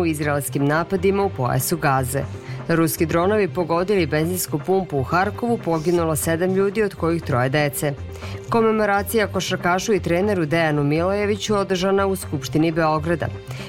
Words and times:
u 0.00 0.06
izraelskim 0.06 0.64
napadima 0.64 1.22
u 1.22 1.30
pojasu 1.30 1.76
Gaze. 1.76 2.22
Ruski 2.68 3.06
dronovi 3.06 3.48
pogodili 3.48 4.06
benzinsku 4.06 4.58
pumpu 4.58 4.98
u 4.98 5.02
Harkovu, 5.02 5.58
poginulo 5.64 6.16
sedam 6.16 6.54
ljudi, 6.54 6.82
od 6.82 6.94
kojih 6.94 7.22
troje 7.22 7.48
dece. 7.48 7.92
Komemoracija 8.50 9.26
košarkašu 9.26 9.92
i 9.92 10.00
treneru 10.00 10.46
Dejanu 10.46 10.84
Milojeviću 10.84 11.56
održana 11.56 12.06
u 12.06 12.16
Skupštini 12.16 12.72
Beograda. 12.72 13.26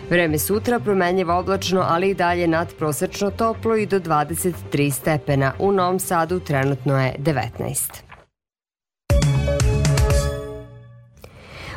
Vreme 0.10 0.38
sutra 0.38 0.80
promenjiva 0.80 1.36
oblačno, 1.36 1.86
ali 1.90 2.10
i 2.10 2.14
dalje 2.14 2.48
nadprosečno 2.48 3.32
toplo 3.32 3.76
i 3.76 3.86
do 3.86 4.00
23 4.00 4.92
stepena. 4.92 5.54
U 5.60 5.72
Novom 5.72 6.00
Sadu 6.00 6.40
trenutno 6.40 7.02
je 7.02 7.16
19. 7.20 8.03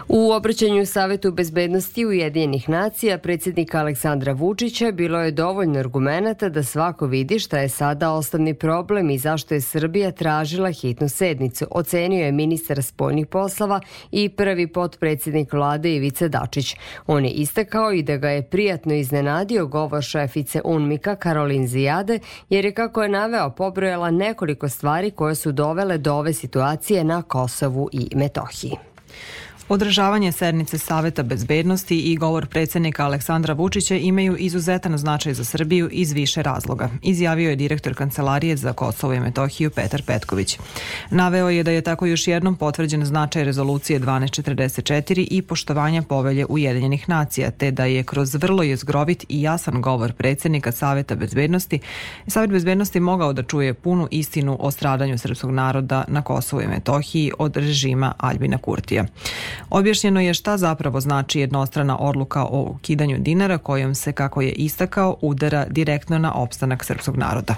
U 0.09 0.31
obraćanju 0.31 0.87
Savetu 0.87 1.33
bezbednosti 1.33 2.07
Ujedinjenih 2.07 2.69
nacija 2.69 3.19
predsjednika 3.19 3.79
Aleksandra 3.79 4.33
Vučića 4.33 4.93
bilo 4.93 5.21
je 5.21 5.31
dovoljno 5.31 5.79
argumenta 5.79 6.49
da 6.49 6.63
svako 6.63 7.07
vidi 7.07 7.39
šta 7.39 7.59
je 7.59 7.69
sada 7.69 8.13
osnovni 8.13 8.55
problem 8.55 9.11
i 9.11 9.19
zašto 9.19 9.55
je 9.55 9.61
Srbija 9.61 10.13
tražila 10.13 10.71
hitnu 10.71 11.09
sednicu, 11.09 11.67
ocenio 11.71 12.25
je 12.25 12.33
ministar 12.33 12.83
spoljnih 12.83 13.27
poslova 13.27 13.81
i 14.11 14.29
prvi 14.29 14.67
potpredsjednik 14.67 15.53
vlade 15.53 15.95
Ivica 15.95 16.29
Dačić. 16.29 16.77
On 17.07 17.25
je 17.25 17.31
istakao 17.31 17.93
i 17.93 18.03
da 18.03 18.17
ga 18.17 18.31
je 18.31 18.43
prijatno 18.43 18.95
iznenadio 18.95 19.67
govor 19.67 20.03
šefice 20.03 20.61
UNMIKA 20.65 21.17
Karolin 21.17 21.67
Zijade, 21.67 22.19
jer 22.49 22.65
je 22.65 22.75
kako 22.75 23.03
je 23.03 23.09
naveo 23.09 23.51
pobrojala 23.51 24.11
nekoliko 24.11 24.69
stvari 24.69 25.11
koje 25.11 25.35
su 25.35 25.53
dovele 25.53 25.99
do 25.99 26.15
ove 26.15 26.33
situacije 26.33 27.05
na 27.05 27.23
Kosovu 27.23 27.89
i 27.93 28.09
Metohiji. 28.15 28.77
Održavanje 29.69 30.33
sednice 30.33 30.79
Saveta 30.79 31.23
bezbednosti 31.23 31.99
i 31.99 32.17
govor 32.17 32.47
predsednika 32.47 33.05
Aleksandra 33.05 33.55
Vučića 33.55 33.95
imaju 33.95 34.37
izuzetan 34.37 34.99
značaj 34.99 35.35
za 35.35 35.45
Srbiju 35.45 35.89
iz 35.93 36.13
više 36.13 36.43
razloga, 36.43 36.91
izjavio 37.03 37.51
je 37.51 37.57
direktor 37.57 37.95
Kancelarije 37.95 38.57
za 38.57 38.73
Kosovo 38.73 39.13
i 39.15 39.21
Metohiju 39.21 39.71
Petar 39.71 40.03
Petković. 40.03 40.59
Naveo 41.11 41.49
je 41.49 41.63
da 41.63 41.71
je 41.71 41.81
tako 41.83 42.07
još 42.07 42.27
jednom 42.27 42.57
potvrđen 42.57 43.05
značaj 43.05 43.45
rezolucije 43.45 44.01
1244 44.01 45.27
i 45.31 45.43
poštovanja 45.43 46.03
povelje 46.03 46.47
Ujedinjenih 46.49 47.09
nacija, 47.09 47.51
te 47.51 47.71
da 47.71 47.85
je 47.85 48.03
kroz 48.03 48.35
vrlo 48.35 48.63
jezgrovit 48.63 49.25
i 49.29 49.43
jasan 49.43 49.83
govor 49.83 50.13
predsednika 50.13 50.73
Saveta 50.73 51.15
bezbednosti, 51.15 51.81
Savet 52.27 52.51
bezbednosti 52.51 53.01
mogao 53.01 53.33
da 53.33 53.43
čuje 53.43 53.75
punu 53.75 54.09
istinu 54.11 54.57
o 54.61 54.71
stradanju 54.71 55.19
srpskog 55.19 55.51
naroda 55.51 56.05
na 56.09 56.23
Kosovo 56.23 56.63
i 56.63 56.67
Metohiji 56.67 57.33
od 57.39 57.57
režima 57.57 58.13
Albina 58.19 58.59
Kurtija. 58.59 59.05
Objašnjeno 59.71 60.21
je 60.21 60.35
šta 60.35 60.57
zapravo 60.57 61.01
znači 61.01 61.41
jednostrana 61.41 61.99
odluka 61.99 62.45
o 62.45 62.73
ukidanju 62.77 63.19
dinara 63.19 63.59
kojom 63.59 63.95
se, 63.95 64.13
kako 64.13 64.43
je 64.43 64.53
istakao, 64.53 65.17
udara 65.21 65.67
direktno 65.71 66.19
na 66.19 66.35
opstanak 66.35 66.85
srpskog 66.85 67.17
naroda. 67.17 67.55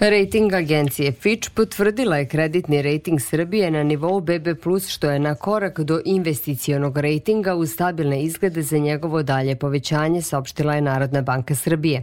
Rating 0.00 0.52
agencije 0.52 1.12
Fitch 1.12 1.50
potvrdila 1.50 2.16
je 2.16 2.28
kreditni 2.28 2.82
rating 2.82 3.20
Srbije 3.20 3.70
na 3.70 3.82
nivou 3.82 4.20
BB+, 4.20 4.48
što 4.88 5.10
je 5.10 5.18
na 5.18 5.34
korak 5.34 5.80
do 5.80 6.00
investicionog 6.04 6.98
ratinga 6.98 7.54
uz 7.54 7.72
stabilne 7.72 8.22
izglede 8.22 8.62
za 8.62 8.78
njegovo 8.78 9.22
dalje 9.22 9.56
povećanje, 9.56 10.22
saopštila 10.22 10.74
je 10.74 10.80
Narodna 10.80 11.22
banka 11.22 11.54
Srbije. 11.54 12.02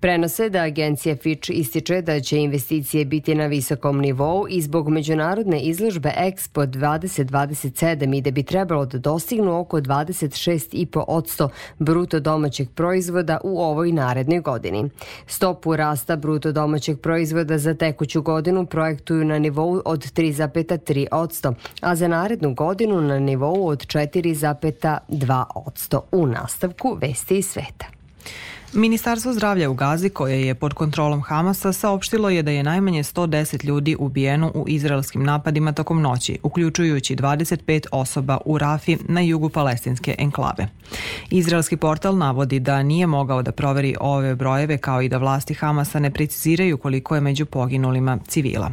Prenose 0.00 0.50
da 0.50 0.58
agencija 0.58 1.16
Fitch 1.16 1.50
ističe 1.50 2.02
da 2.02 2.20
će 2.20 2.38
investicije 2.38 3.04
biti 3.04 3.34
na 3.34 3.46
visokom 3.46 4.00
nivou 4.00 4.46
i 4.48 4.62
zbog 4.62 4.88
međunarodne 4.88 5.60
izložbe 5.60 6.12
Expo 6.18 6.66
2027 6.66 8.18
i 8.18 8.20
da 8.20 8.30
bi 8.30 8.42
trebalo 8.42 8.86
da 8.86 8.98
dostignu 8.98 9.60
oko 9.60 9.80
26,5% 9.80 11.48
bruto 11.78 12.20
domaćeg 12.20 12.68
proizvoda 12.74 13.38
u 13.44 13.62
ovoj 13.62 13.92
narednoj 13.92 14.40
godini. 14.40 14.90
Stopu 15.26 15.76
rasta 15.76 16.16
bruto 16.16 16.52
domaćeg 16.52 17.00
proizvoda 17.00 17.58
za 17.58 17.74
tekuću 17.74 18.22
godinu 18.22 18.66
projektuju 18.66 19.24
na 19.24 19.38
nivou 19.38 19.82
od 19.84 20.12
3,3%, 20.12 21.54
a 21.80 21.96
za 21.96 22.08
narednu 22.08 22.54
godinu 22.54 23.00
na 23.00 23.18
nivou 23.18 23.66
od 23.66 23.86
4,2%. 23.86 26.00
U 26.12 26.26
nastavku 26.26 26.98
vesti 27.00 27.38
iz 27.38 27.46
sveta. 27.46 27.86
Ministarstvo 28.72 29.32
zdravlja 29.32 29.70
u 29.70 29.74
Gazi, 29.74 30.08
koje 30.08 30.46
je 30.46 30.54
pod 30.54 30.74
kontrolom 30.74 31.22
Hamasa, 31.22 31.72
saopštilo 31.72 32.30
je 32.30 32.42
da 32.42 32.50
je 32.50 32.62
najmanje 32.62 33.02
110 33.02 33.64
ljudi 33.64 33.96
ubijeno 33.98 34.52
u 34.54 34.64
izraelskim 34.68 35.24
napadima 35.24 35.72
tokom 35.72 36.02
noći, 36.02 36.38
uključujući 36.42 37.16
25 37.16 37.86
osoba 37.92 38.38
u 38.44 38.58
Rafi 38.58 38.96
na 39.08 39.20
jugu 39.20 39.48
palestinske 39.48 40.14
enklave. 40.18 40.68
Izraelski 41.30 41.76
portal 41.76 42.16
navodi 42.16 42.60
da 42.60 42.82
nije 42.82 43.06
mogao 43.06 43.42
da 43.42 43.52
proveri 43.52 43.94
ove 44.00 44.34
brojeve 44.34 44.78
kao 44.78 45.02
i 45.02 45.08
da 45.08 45.18
vlasti 45.18 45.54
Hamasa 45.54 45.98
ne 45.98 46.10
preciziraju 46.10 46.78
koliko 46.78 47.14
je 47.14 47.20
među 47.20 47.46
poginulima 47.46 48.18
civila. 48.26 48.70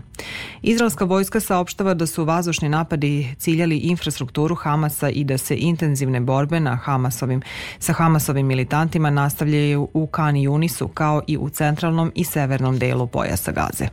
Izraelska 0.62 1.06
vojska 1.06 1.40
saopštava 1.40 1.94
da 1.94 2.06
su 2.06 2.24
vazdušni 2.24 2.70
napadi 2.70 3.36
ciljali 3.38 3.78
infrastrukturu 3.78 4.56
Hamasa 4.56 5.10
i 5.10 5.24
da 5.24 5.38
se 5.38 5.56
intenzivne 5.58 6.20
borbe 6.20 6.60
na 6.60 6.76
Hamasovim, 6.76 7.42
sa 7.80 7.94
Hamasovim 7.94 8.48
militantima 8.48 9.10
nastavljaju 9.10 9.87
u 9.94 10.08
Kani 10.08 10.44
Junisu 10.44 10.88
kao 10.88 11.22
i 11.28 11.38
u 11.38 11.50
centralnom 11.50 12.12
i 12.16 12.24
severnom 12.24 12.80
delu 12.80 13.08
pojasa 13.08 13.52
Gaze. 13.52 13.88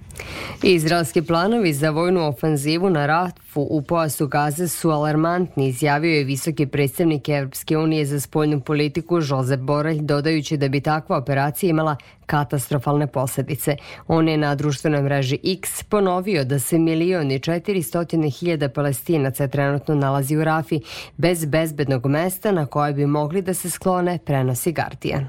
Izraelski 0.62 1.22
planovi 1.22 1.72
za 1.72 1.90
vojnu 1.90 2.28
ofanzivu 2.28 2.90
na 2.90 3.06
Rafu 3.06 3.60
u 3.60 3.82
pojasu 3.82 4.26
Gaze 4.26 4.68
su 4.68 4.90
alarmantni, 4.90 5.68
izjavio 5.68 6.14
je 6.14 6.24
visoki 6.24 6.66
predstavnik 6.66 7.28
Evropske 7.28 7.78
unije 7.78 8.06
za 8.06 8.20
spoljnu 8.20 8.60
politiku 8.60 9.18
Josep 9.28 9.60
Borelj, 9.60 10.00
dodajući 10.00 10.56
da 10.56 10.68
bi 10.68 10.80
takva 10.80 11.18
operacija 11.18 11.70
imala 11.70 11.96
katastrofalne 12.26 13.06
posledice. 13.06 13.76
On 14.08 14.28
je 14.28 14.36
na 14.36 14.54
društvenoj 14.54 15.02
mreži 15.02 15.38
X 15.44 15.82
ponovio 15.82 16.44
da 16.44 16.58
se 16.58 16.78
milioni 16.78 17.38
400 17.38 18.38
hiljada 18.38 18.68
palestinaca 18.68 19.48
trenutno 19.48 19.94
nalazi 19.94 20.36
u 20.36 20.44
Rafi 20.44 20.80
bez 21.16 21.44
bezbednog 21.44 22.06
mesta 22.06 22.52
na 22.52 22.66
koje 22.66 22.92
bi 22.92 23.06
mogli 23.06 23.42
da 23.42 23.54
se 23.54 23.70
sklone, 23.70 24.18
prenosi 24.24 24.72
Guardian. 24.72 25.28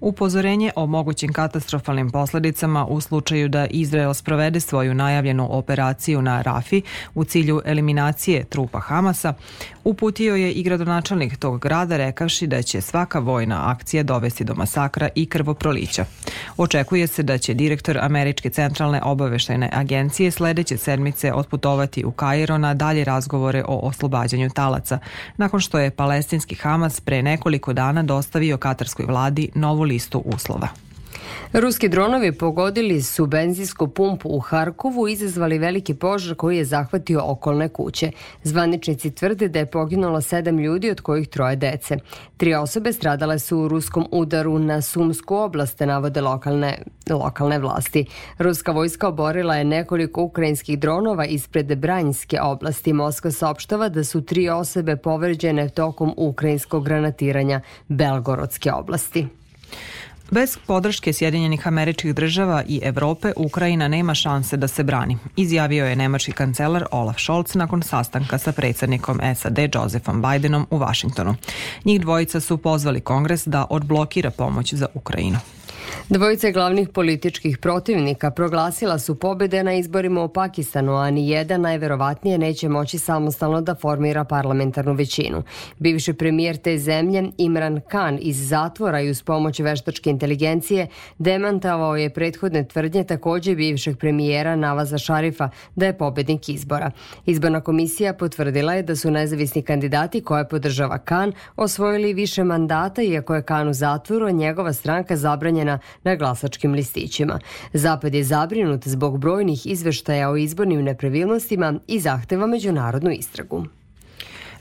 Upozorenje 0.00 0.70
o 0.76 0.86
mogućim 0.86 1.32
katastrofalnim 1.32 2.10
posledicama 2.10 2.86
u 2.86 3.00
slučaju 3.00 3.48
da 3.48 3.66
Izrael 3.66 4.14
sprovede 4.14 4.60
svoju 4.60 4.94
najavljenu 4.94 5.48
operaciju 5.50 6.22
na 6.22 6.42
Rafi 6.42 6.82
u 7.14 7.24
cilju 7.24 7.62
eliminacije 7.64 8.44
trupa 8.44 8.80
Hamasa, 8.80 9.34
uputio 9.84 10.34
je 10.34 10.52
i 10.52 10.62
gradonačelnik 10.62 11.36
tog 11.36 11.60
grada 11.60 11.96
rekavši 11.96 12.46
da 12.46 12.62
će 12.62 12.80
svaka 12.80 13.18
vojna 13.18 13.70
akcija 13.70 14.02
dovesti 14.02 14.44
do 14.44 14.54
masakra 14.54 15.08
i 15.14 15.26
krvoprolića. 15.26 16.04
Očekuje 16.56 17.06
se 17.06 17.22
da 17.22 17.38
će 17.38 17.54
direktor 17.54 17.98
Američke 17.98 18.50
centralne 18.50 19.02
obaveštajne 19.02 19.70
agencije 19.72 20.30
sledeće 20.30 20.76
sedmice 20.76 21.32
otputovati 21.32 22.04
u 22.04 22.10
Kairo 22.10 22.58
na 22.58 22.74
dalje 22.74 23.04
razgovore 23.04 23.64
o 23.68 23.88
oslobađanju 23.88 24.50
talaca, 24.50 24.98
nakon 25.36 25.60
što 25.60 25.78
je 25.78 25.90
palestinski 25.90 26.54
Hamas 26.54 27.00
pre 27.00 27.22
nekoliko 27.22 27.72
dana 27.72 28.02
dostavio 28.02 28.56
katarskoj 28.56 29.06
vladi 29.06 29.50
novu 29.54 29.87
listu 29.88 30.22
uslova. 30.24 30.68
Ruski 31.52 31.88
dronovi 31.88 32.32
pogodili 32.32 33.02
su 33.02 33.26
benzinsku 33.26 33.88
pumpu 33.88 34.28
u 34.28 34.38
Harkovu 34.38 35.08
i 35.08 35.12
izazvali 35.12 35.58
veliki 35.58 35.94
požar 35.94 36.34
koji 36.36 36.56
je 36.56 36.64
zahvatio 36.64 37.20
okolne 37.24 37.68
kuće. 37.68 38.10
Zvaničnici 38.42 39.10
tvrde 39.10 39.48
da 39.48 39.58
je 39.58 39.66
poginulo 39.66 40.20
sedam 40.20 40.58
ljudi, 40.58 40.90
od 40.90 41.00
kojih 41.00 41.28
troje 41.28 41.56
dece. 41.56 41.96
Tri 42.36 42.54
osobe 42.54 42.92
stradale 42.92 43.38
su 43.38 43.58
u 43.58 43.68
ruskom 43.68 44.06
udaru 44.12 44.58
na 44.58 44.82
Sumsku 44.82 45.36
oblast, 45.36 45.80
navode 45.80 46.20
lokalne, 46.20 46.78
lokalne 47.10 47.58
vlasti. 47.58 48.06
Ruska 48.38 48.72
vojska 48.72 49.08
oborila 49.08 49.56
je 49.56 49.64
nekoliko 49.64 50.22
ukrajinskih 50.22 50.78
dronova 50.78 51.26
ispred 51.26 51.78
Branjske 51.78 52.40
oblasti. 52.40 52.92
Moskva 52.92 53.30
saopštava 53.30 53.88
da 53.88 54.04
su 54.04 54.20
tri 54.20 54.48
osobe 54.48 54.96
povređene 54.96 55.68
tokom 55.68 56.14
ukrajinskog 56.16 56.84
granatiranja 56.84 57.60
Belgorodske 57.88 58.72
oblasti. 58.72 59.37
Bez 60.30 60.58
podrške 60.66 61.12
Sjedinjenih 61.12 61.66
američkih 61.66 62.14
država 62.14 62.62
i 62.68 62.80
Evrope, 62.82 63.32
Ukrajina 63.36 63.88
nema 63.88 64.14
šanse 64.14 64.56
da 64.56 64.68
se 64.68 64.84
brani, 64.84 65.18
izjavio 65.36 65.86
je 65.86 65.96
nemački 65.96 66.32
kancelar 66.32 66.84
Olaf 66.90 67.20
Scholz 67.20 67.54
nakon 67.54 67.82
sastanka 67.82 68.38
sa 68.38 68.52
predsednikom 68.52 69.20
SAD 69.36 69.58
Josephom 69.74 70.22
Bidenom 70.22 70.66
u 70.70 70.78
Vašingtonu. 70.78 71.34
Njih 71.84 72.00
dvojica 72.00 72.40
su 72.40 72.58
pozvali 72.58 73.00
kongres 73.00 73.46
da 73.46 73.66
odblokira 73.70 74.30
pomoć 74.30 74.74
za 74.74 74.86
Ukrajinu. 74.94 75.38
Dvojice 76.10 76.52
glavnih 76.52 76.88
političkih 76.88 77.58
protivnika 77.58 78.30
proglasila 78.30 78.98
su 78.98 79.14
pobede 79.14 79.62
na 79.62 79.74
izborima 79.74 80.22
u 80.22 80.28
Pakistanu, 80.28 80.96
a 80.96 81.10
ni 81.10 81.28
jedan 81.28 81.60
najverovatnije 81.60 82.38
neće 82.38 82.68
moći 82.68 82.98
samostalno 82.98 83.60
da 83.60 83.74
formira 83.74 84.24
parlamentarnu 84.24 84.92
većinu. 84.92 85.42
Bivši 85.78 86.12
premijer 86.12 86.56
te 86.56 86.78
zemlje, 86.78 87.24
Imran 87.38 87.80
Khan, 87.88 88.18
iz 88.20 88.48
zatvora 88.48 89.00
i 89.00 89.10
uz 89.10 89.22
pomoć 89.22 89.60
veštačke 89.60 90.10
inteligencije 90.10 90.86
demantavao 91.18 91.96
je 91.96 92.10
prethodne 92.10 92.68
tvrdnje 92.68 93.04
takođe 93.04 93.54
bivšeg 93.54 93.96
premijera 93.96 94.56
Navaza 94.56 94.98
Šarifa 94.98 95.50
da 95.76 95.86
je 95.86 95.98
pobednik 95.98 96.48
izbora. 96.48 96.90
Izborna 97.26 97.60
komisija 97.60 98.12
potvrdila 98.12 98.74
je 98.74 98.82
da 98.82 98.96
su 98.96 99.10
nezavisni 99.10 99.62
kandidati 99.62 100.20
koje 100.20 100.48
podržava 100.48 100.98
Khan 100.98 101.32
osvojili 101.56 102.14
više 102.14 102.44
mandata, 102.44 103.02
iako 103.02 103.34
je 103.34 103.42
Khan 103.42 103.68
u 103.68 103.72
zatvoru, 103.72 104.26
a 104.26 104.30
njegova 104.30 104.72
stranka 104.72 105.16
zabranjena 105.16 105.77
na 106.04 106.16
glasačkim 106.16 106.72
listićima. 106.72 107.38
Zapad 107.72 108.14
je 108.14 108.24
zabrinut 108.24 108.88
zbog 108.88 109.18
brojnih 109.18 109.66
izveštaja 109.66 110.30
o 110.30 110.36
izbornim 110.36 110.82
nepravilnostima 110.82 111.74
i 111.86 112.00
zahteva 112.00 112.46
međunarodnu 112.46 113.10
istragu. 113.10 113.64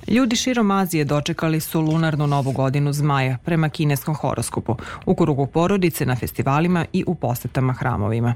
Ljudi 0.07 0.35
širom 0.35 0.71
Azije 0.71 1.05
dočekali 1.05 1.59
su 1.59 1.81
lunarnu 1.81 2.27
novu 2.27 2.51
godinu 2.51 2.93
zmaja 2.93 3.37
prema 3.45 3.69
kineskom 3.69 4.15
horoskopu, 4.15 4.75
u 5.05 5.15
krugu 5.15 5.47
porodice, 5.47 6.05
na 6.05 6.15
festivalima 6.15 6.85
i 6.93 7.03
u 7.07 7.15
posetama 7.15 7.73
hramovima. 7.73 8.33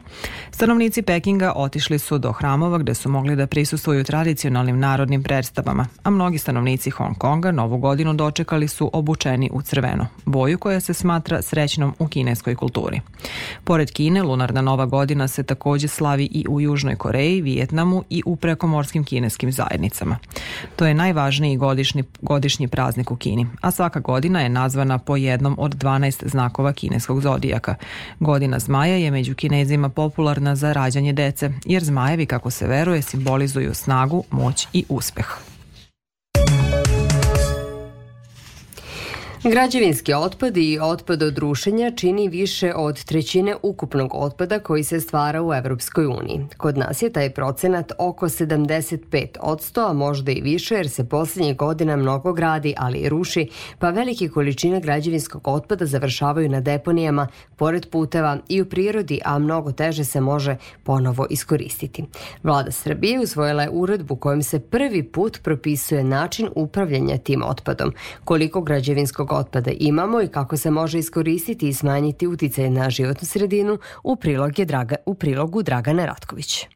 Stanovnici 0.51 1.01
Pekinga 1.01 1.53
otišli 1.55 1.99
su 1.99 2.17
do 2.17 2.31
hramova 2.31 2.77
gde 2.77 2.93
su 2.93 3.09
mogli 3.09 3.35
da 3.35 3.47
prisustuju 3.47 4.03
tradicionalnim 4.03 4.79
narodnim 4.79 5.23
predstavama, 5.23 5.87
a 6.03 6.09
mnogi 6.09 6.37
stanovnici 6.37 6.89
Hong 6.89 7.17
Konga 7.17 7.51
novu 7.51 7.77
godinu 7.77 8.13
dočekali 8.13 8.67
su 8.67 8.89
obučeni 8.93 9.49
u 9.53 9.61
crveno, 9.61 10.07
boju 10.25 10.57
koja 10.57 10.79
se 10.79 10.93
smatra 10.93 11.41
srećnom 11.41 11.93
u 11.99 12.07
kineskoj 12.07 12.55
kulturi. 12.55 13.01
Pored 13.63 13.91
Kine, 13.91 14.23
lunarna 14.23 14.61
nova 14.61 14.85
godina 14.85 15.27
se 15.27 15.43
takođe 15.43 15.87
slavi 15.87 16.25
i 16.31 16.45
u 16.49 16.61
Južnoj 16.61 16.95
Koreji, 16.95 17.41
Vijetnamu 17.41 18.03
i 18.09 18.23
u 18.25 18.35
prekomorskim 18.35 19.03
kineskim 19.03 19.51
zajednicama. 19.51 20.17
To 20.75 20.85
je 20.85 20.93
najvažniji 20.93 21.60
godišnji, 21.61 22.03
godišnji 22.21 22.67
praznik 22.67 23.11
u 23.11 23.15
Kini, 23.15 23.47
a 23.61 23.71
svaka 23.71 23.99
godina 23.99 24.41
je 24.41 24.49
nazvana 24.49 24.97
po 24.97 25.15
jednom 25.15 25.55
od 25.59 25.75
12 25.75 26.27
znakova 26.27 26.73
kineskog 26.73 27.21
zodijaka. 27.21 27.75
Godina 28.19 28.59
zmaja 28.59 28.95
je 28.95 29.11
među 29.11 29.35
kinezima 29.35 29.89
popularna 29.89 30.55
za 30.55 30.73
rađanje 30.73 31.13
dece, 31.13 31.51
jer 31.65 31.83
zmajevi, 31.83 32.25
kako 32.25 32.49
se 32.49 32.67
veruje, 32.67 33.01
simbolizuju 33.01 33.73
snagu, 33.73 34.23
moć 34.31 34.67
i 34.73 34.85
uspeh. 34.89 35.50
Građevinski 39.43 40.13
otpad 40.13 40.57
i 40.57 40.79
otpad 40.81 41.23
od 41.23 41.37
rušenja 41.37 41.91
čini 41.95 42.27
više 42.29 42.73
od 42.75 43.03
trećine 43.03 43.55
ukupnog 43.63 44.11
otpada 44.13 44.59
koji 44.59 44.83
se 44.83 45.01
stvara 45.01 45.43
u 45.43 45.53
Evropskoj 45.53 46.05
uniji. 46.05 46.45
Kod 46.57 46.77
nas 46.77 47.01
je 47.01 47.13
taj 47.13 47.29
procenat 47.29 47.91
oko 47.97 48.29
75 48.29 49.27
od 49.39 49.59
100, 49.59 49.89
a 49.89 49.93
možda 49.93 50.31
i 50.31 50.41
više 50.41 50.75
jer 50.75 50.89
se 50.89 51.09
poslednjih 51.09 51.57
godina 51.57 51.95
mnogo 51.95 52.33
gradi, 52.33 52.73
ali 52.77 52.99
i 52.99 53.09
ruši, 53.09 53.49
pa 53.79 53.89
velike 53.89 54.29
količine 54.29 54.79
građevinskog 54.79 55.47
otpada 55.47 55.85
završavaju 55.85 56.49
na 56.49 56.59
deponijama, 56.59 57.27
pored 57.55 57.89
puteva 57.89 58.37
i 58.49 58.61
u 58.61 58.65
prirodi, 58.65 59.21
a 59.25 59.39
mnogo 59.39 59.71
teže 59.71 60.03
se 60.03 60.21
može 60.21 60.55
ponovo 60.83 61.27
iskoristiti. 61.29 62.03
Vlada 62.43 62.71
Srbije 62.71 63.19
usvojila 63.19 63.63
je 63.63 63.69
uredbu 63.71 64.15
kojom 64.15 64.43
se 64.43 64.59
prvi 64.59 65.03
put 65.03 65.39
propisuje 65.43 66.03
način 66.03 66.49
upravljanja 66.55 67.17
tim 67.17 67.43
otpadom, 67.43 67.93
koliko 68.23 68.61
građevinskog 68.61 69.30
otpada 69.35 69.71
imamo 69.79 70.21
i 70.21 70.27
kako 70.27 70.57
se 70.57 70.71
može 70.71 70.99
iskoristiti 70.99 71.67
i 71.67 71.73
smanjiti 71.73 72.27
uticaj 72.27 72.69
na 72.69 72.89
životnu 72.89 73.27
sredinu 73.27 73.77
u, 74.03 74.15
prilog 74.15 74.59
je 74.59 74.65
Draga, 74.65 74.95
u 75.05 75.13
prilogu 75.13 75.63
Dragane 75.63 76.05
Ratković. 76.05 76.67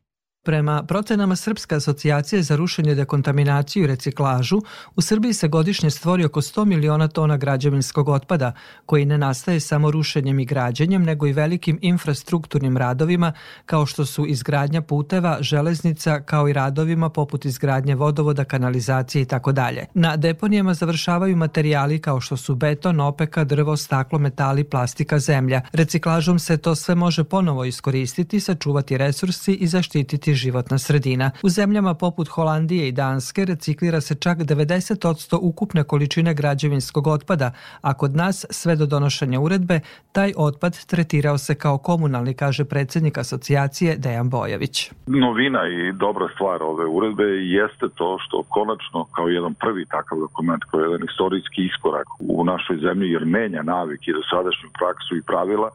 Prema 0.45 0.83
procenama 0.83 1.35
Srpske 1.35 1.75
asocijacije 1.75 2.43
za 2.43 2.55
rušenje, 2.55 2.95
dekontaminaciju 2.95 3.83
i 3.83 3.87
reciklažu, 3.87 4.61
u 4.95 5.01
Srbiji 5.01 5.33
se 5.33 5.47
godišnje 5.47 5.89
stvori 5.89 6.25
oko 6.25 6.41
100 6.41 6.65
miliona 6.65 7.07
tona 7.07 7.37
građevinskog 7.37 8.09
otpada, 8.09 8.51
koji 8.85 9.05
ne 9.05 9.17
nastaje 9.17 9.59
samo 9.59 9.91
rušenjem 9.91 10.39
i 10.39 10.45
građenjem, 10.45 11.03
nego 11.03 11.27
i 11.27 11.33
velikim 11.33 11.79
infrastrukturnim 11.81 12.77
radovima, 12.77 13.33
kao 13.65 13.85
što 13.85 14.05
su 14.05 14.25
izgradnja 14.25 14.81
puteva, 14.81 15.37
železnica, 15.41 16.21
kao 16.21 16.49
i 16.49 16.53
radovima 16.53 17.09
poput 17.09 17.45
izgradnje 17.45 17.95
vodovoda, 17.95 18.43
kanalizacije 18.43 19.21
i 19.21 19.25
tako 19.25 19.51
dalje. 19.51 19.85
Na 19.93 20.17
deponijama 20.17 20.73
završavaju 20.73 21.37
materijali 21.37 21.99
kao 22.01 22.21
što 22.21 22.37
su 22.37 22.55
beton, 22.55 22.99
opeka, 22.99 23.43
drvo, 23.43 23.77
staklo, 23.77 24.19
metali, 24.19 24.63
plastika, 24.63 25.19
zemlja. 25.19 25.61
Reciklažom 25.73 26.39
se 26.39 26.57
to 26.57 26.75
sve 26.75 26.95
može 26.95 27.23
ponovo 27.23 27.65
iskoristiti, 27.65 28.39
sačuvati 28.39 28.97
resursi 28.97 29.53
i 29.53 29.67
zaštititi 29.67 30.34
životna 30.35 30.77
sredina. 30.77 31.31
U 31.43 31.49
zemljama 31.49 31.93
poput 31.93 32.27
Holandije 32.27 32.87
i 32.87 32.91
Danske 32.91 33.45
reciklira 33.45 34.01
se 34.01 34.15
čak 34.15 34.37
90% 34.37 35.37
ukupne 35.41 35.83
količine 35.83 36.33
građevinskog 36.33 37.07
otpada, 37.07 37.51
a 37.81 37.93
kod 37.93 38.15
nas 38.15 38.45
sve 38.49 38.75
do 38.75 38.85
donošenja 38.85 39.39
uredbe 39.39 39.79
taj 40.11 40.33
otpad 40.37 40.85
tretirao 40.85 41.37
se 41.37 41.55
kao 41.55 41.77
komunalni, 41.77 42.33
kaže 42.33 42.65
predsednik 42.65 43.17
asocijacije 43.17 43.95
Dejan 43.97 44.29
Bojović. 44.29 44.91
Novina 45.07 45.61
i 45.67 45.91
dobra 45.91 46.27
stvar 46.35 46.63
ove 46.63 46.85
uredbe 46.85 47.23
jeste 47.23 47.85
to 47.95 48.17
što 48.19 48.43
konačno 48.49 49.05
kao 49.15 49.27
jedan 49.27 49.53
prvi 49.53 49.85
takav 49.85 50.19
dokument, 50.19 50.63
kao 50.63 50.79
jedan 50.79 51.03
istorijski 51.09 51.65
iskorak 51.65 52.07
u 52.19 52.45
našoj 52.45 52.77
zemlji 52.77 53.11
jer 53.11 53.25
menja 53.25 53.63
navik 53.63 54.07
i 54.07 54.13
dosadašnju 54.13 54.69
praksu 54.79 55.15
i 55.15 55.21
pravila 55.21 55.69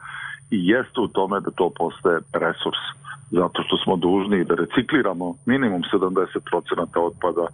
i 0.50 0.58
jeste 0.68 1.00
u 1.00 1.08
tome 1.08 1.40
da 1.40 1.50
to 1.50 1.70
postaje 1.78 2.18
resurs 2.32 2.82
zato 3.30 3.62
što 3.62 3.76
smo 3.76 3.96
dužni 3.96 4.44
da 4.44 4.54
recikliramo 4.54 5.34
minimum 5.46 5.82
70% 5.92 6.86
otpada 6.94 7.46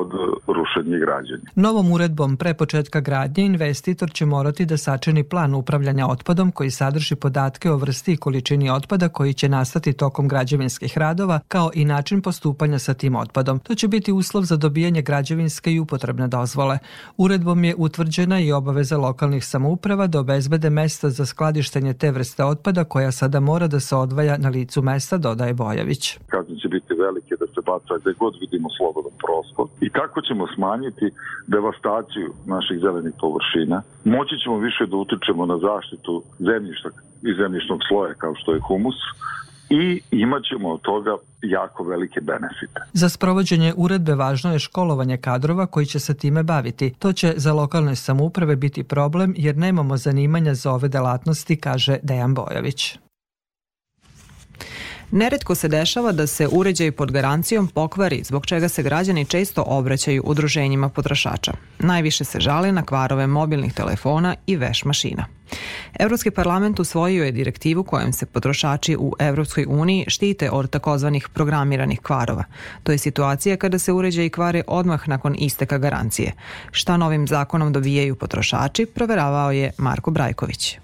od 0.00 0.10
rušenja 0.46 0.96
i 0.96 1.00
građenja. 1.00 1.50
Novom 1.54 1.92
uredbom 1.92 2.36
pre 2.36 2.54
početka 2.54 3.00
gradnje 3.00 3.44
investitor 3.44 4.10
će 4.12 4.26
morati 4.26 4.66
da 4.66 4.76
sačini 4.76 5.22
plan 5.24 5.54
upravljanja 5.54 6.06
otpadom 6.06 6.52
koji 6.52 6.70
sadrži 6.70 7.14
podatke 7.14 7.70
o 7.70 7.76
vrsti 7.76 8.12
i 8.12 8.16
količini 8.16 8.70
otpada 8.70 9.08
koji 9.08 9.34
će 9.34 9.48
nastati 9.48 9.92
tokom 9.92 10.28
građevinskih 10.28 10.98
radova 10.98 11.40
kao 11.48 11.70
i 11.74 11.84
način 11.84 12.22
postupanja 12.22 12.78
sa 12.78 12.94
tim 12.94 13.16
otpadom. 13.16 13.58
To 13.58 13.74
će 13.74 13.88
biti 13.88 14.12
uslov 14.12 14.42
za 14.42 14.56
dobijanje 14.56 15.02
građevinske 15.02 15.72
i 15.72 15.80
upotrebne 15.80 16.28
dozvole. 16.28 16.78
Uredbom 17.16 17.64
je 17.64 17.74
utvrđena 17.78 18.40
i 18.40 18.52
obaveza 18.52 18.96
lokalnih 18.96 19.44
samouprava 19.44 20.06
da 20.06 20.20
obezbede 20.20 20.70
mesta 20.70 21.10
za 21.10 21.26
skladištenje 21.26 21.94
te 21.94 22.10
vrste 22.10 22.44
otpada 22.44 22.84
koja 22.84 23.12
sada 23.12 23.40
mora 23.40 23.66
da 23.66 23.80
se 23.80 23.96
odvaja 23.96 24.38
na 24.38 24.48
licu 24.48 24.82
mesta, 24.82 25.18
dodaje 25.18 25.54
Bojavić. 25.54 26.18
Kazne 26.26 26.58
će 26.58 26.68
biti 26.68 26.94
velike 26.94 27.34
da 27.40 27.46
se 27.46 27.60
baca 27.66 27.94
gde 28.00 28.12
god 28.18 28.34
vidimo 28.40 28.68
slobodan 28.76 29.16
prostor 29.24 29.66
i 29.80 29.85
kako 29.90 30.20
ćemo 30.20 30.46
smanjiti 30.54 31.10
devastaciju 31.46 32.28
naših 32.46 32.78
zelenih 32.80 33.14
površina. 33.20 33.82
Moći 34.04 34.34
ćemo 34.42 34.58
više 34.58 34.86
da 34.86 34.96
utičemo 34.96 35.46
na 35.46 35.58
zaštitu 35.58 36.22
zemljišta 36.38 36.88
i 37.22 37.34
zemljišnog 37.34 37.80
sloja 37.88 38.14
kao 38.14 38.34
što 38.34 38.52
je 38.52 38.60
humus, 38.60 38.98
i 39.70 40.00
imat 40.10 40.42
ćemo 40.44 40.72
od 40.72 40.80
toga 40.80 41.16
jako 41.42 41.84
velike 41.84 42.20
benefite. 42.20 42.80
Za 42.92 43.08
sprovođenje 43.08 43.74
uredbe 43.76 44.14
važno 44.14 44.52
je 44.52 44.58
školovanje 44.58 45.16
kadrova 45.16 45.66
koji 45.66 45.86
će 45.86 45.98
se 45.98 46.14
time 46.14 46.42
baviti. 46.42 46.94
To 46.98 47.12
će 47.12 47.34
za 47.36 47.52
lokalne 47.52 47.96
samouprave 47.96 48.56
biti 48.56 48.84
problem 48.84 49.34
jer 49.36 49.56
nemamo 49.56 49.96
zanimanja 49.96 50.54
za 50.54 50.72
ove 50.72 50.88
delatnosti, 50.88 51.56
kaže 51.56 51.98
Dejan 52.02 52.34
Bojović. 52.34 52.98
Neretko 55.10 55.54
se 55.54 55.68
dešava 55.68 56.12
da 56.12 56.26
se 56.26 56.48
uređaj 56.52 56.90
pod 56.92 57.12
garancijom 57.12 57.68
pokvari, 57.68 58.22
zbog 58.24 58.46
čega 58.46 58.68
se 58.68 58.82
građani 58.82 59.24
često 59.24 59.64
obraćaju 59.66 60.22
udruženjima 60.26 60.88
potrošača. 60.88 61.52
Najviše 61.78 62.24
se 62.24 62.40
žale 62.40 62.72
na 62.72 62.82
kvarove 62.82 63.26
mobilnih 63.26 63.72
telefona 63.74 64.34
i 64.46 64.56
veš 64.56 64.84
mašina. 64.84 65.26
Evropski 65.98 66.30
parlament 66.30 66.80
usvojio 66.80 67.24
je 67.24 67.32
direktivu 67.32 67.84
kojom 67.84 68.12
se 68.12 68.26
potrošači 68.26 68.96
u 68.96 69.12
Evropskoj 69.18 69.66
uniji 69.68 70.04
štite 70.08 70.50
od 70.50 70.70
takozvanih 70.70 71.28
programiranih 71.28 72.00
kvarova. 72.00 72.44
To 72.82 72.92
je 72.92 72.98
situacija 72.98 73.56
kada 73.56 73.78
se 73.78 73.92
uređaji 73.92 74.30
kvare 74.30 74.62
odmah 74.66 75.08
nakon 75.08 75.34
isteka 75.38 75.78
garancije. 75.78 76.32
Šta 76.70 76.96
novim 76.96 77.28
zakonom 77.28 77.72
dobijaju 77.72 78.14
potrošači, 78.14 78.86
proveravao 78.86 79.52
je 79.52 79.70
Marko 79.78 80.10
Brajković. 80.10 80.78